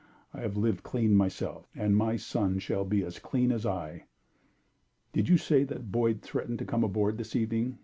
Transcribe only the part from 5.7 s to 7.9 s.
Boyd threatened to come aboard this evening?"